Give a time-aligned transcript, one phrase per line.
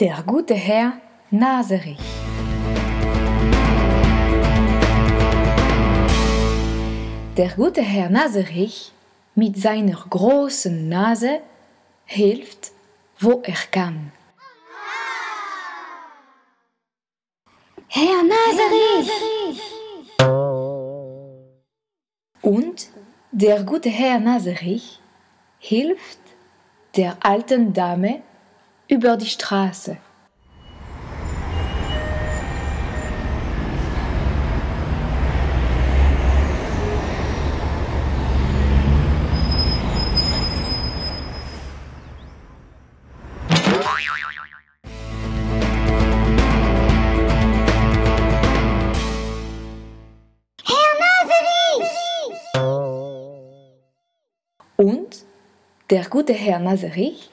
[0.00, 0.94] Der gute Herr
[1.30, 1.98] Naserich.
[7.36, 8.92] Der gute Herr Naserich
[9.34, 11.42] mit seiner großen Nase
[12.06, 12.72] hilft,
[13.18, 14.12] wo er kann.
[17.88, 19.10] Herr Naserich!
[22.40, 22.88] Und
[23.32, 24.98] der gute Herr Naserich
[25.58, 26.20] hilft
[26.96, 28.22] der alten Dame
[28.90, 29.98] über die Straße.
[54.76, 55.24] Und
[55.90, 57.30] der gute Herr Naserich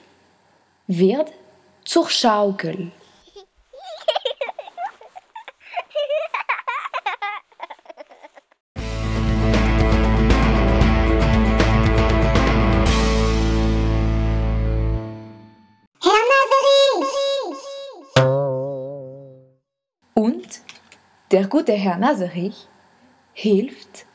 [0.86, 1.32] wird
[1.88, 2.92] zur Schaukel.
[20.14, 20.62] Und
[21.32, 22.68] der gute Herr Naserich
[23.34, 24.06] hilft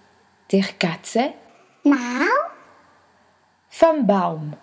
[0.50, 1.32] der Katze
[1.84, 1.96] Mau?
[3.70, 4.56] vom Baum.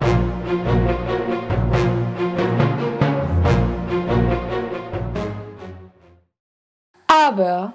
[7.10, 7.74] Aber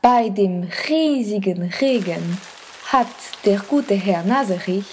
[0.00, 2.38] bei dem riesigen Regen
[2.86, 3.06] hat
[3.44, 4.86] der gute Herr Naserich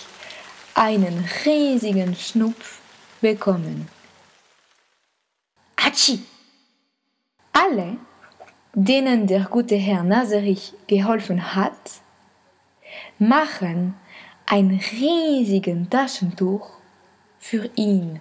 [0.76, 2.80] einen riesigen Schnupf
[3.22, 3.88] bekommen.
[5.78, 6.20] Atschi!
[7.54, 7.98] Alle,
[8.74, 12.02] denen der gute Herr Naserich geholfen hat,
[13.18, 13.96] machen
[14.46, 16.70] ein riesigen Taschentuch
[17.40, 18.20] für ihn.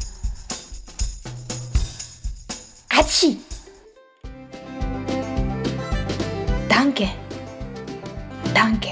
[2.90, 3.40] Atschi!
[6.98, 7.14] Danke.
[8.54, 8.90] Danke.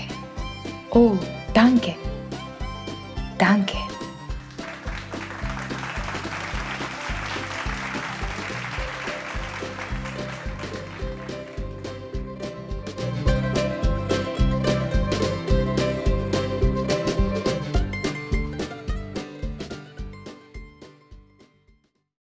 [0.91, 1.19] Oh,
[1.53, 1.94] danke.
[3.37, 3.96] Danke.